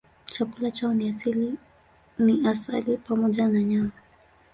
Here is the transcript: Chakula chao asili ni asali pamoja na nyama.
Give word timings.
Chakula 0.25 0.71
chao 0.71 0.91
asili 1.09 1.55
ni 2.19 2.47
asali 2.47 2.97
pamoja 2.97 3.47
na 3.47 3.63
nyama. 3.63 3.91